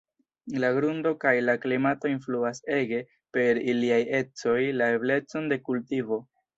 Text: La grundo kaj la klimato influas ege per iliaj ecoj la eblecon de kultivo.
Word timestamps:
La 0.61 0.69
grundo 0.77 1.11
kaj 1.25 1.33
la 1.49 1.55
klimato 1.65 2.11
influas 2.15 2.63
ege 2.79 3.03
per 3.39 3.63
iliaj 3.75 4.03
ecoj 4.25 4.61
la 4.83 4.93
eblecon 4.99 5.51
de 5.57 5.65
kultivo. 5.71 6.25